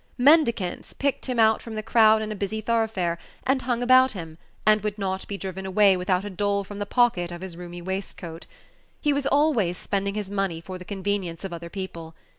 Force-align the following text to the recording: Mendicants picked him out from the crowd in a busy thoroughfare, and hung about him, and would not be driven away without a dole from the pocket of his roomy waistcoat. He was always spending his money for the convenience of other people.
Mendicants 0.17 0.93
picked 0.93 1.27
him 1.27 1.37
out 1.39 1.61
from 1.61 1.75
the 1.75 1.83
crowd 1.83 2.23
in 2.23 2.31
a 2.31 2.35
busy 2.35 2.59
thoroughfare, 2.59 3.19
and 3.45 3.61
hung 3.61 3.83
about 3.83 4.13
him, 4.13 4.39
and 4.65 4.81
would 4.81 4.97
not 4.97 5.27
be 5.27 5.37
driven 5.37 5.63
away 5.63 5.95
without 5.95 6.25
a 6.25 6.29
dole 6.31 6.63
from 6.63 6.79
the 6.79 6.87
pocket 6.87 7.31
of 7.31 7.41
his 7.41 7.55
roomy 7.55 7.83
waistcoat. 7.83 8.47
He 8.99 9.13
was 9.13 9.27
always 9.27 9.77
spending 9.77 10.15
his 10.15 10.31
money 10.31 10.59
for 10.59 10.79
the 10.79 10.85
convenience 10.85 11.43
of 11.43 11.53
other 11.53 11.69
people. 11.69 12.15